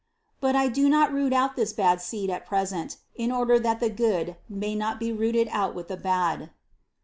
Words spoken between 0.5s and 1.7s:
I do not root out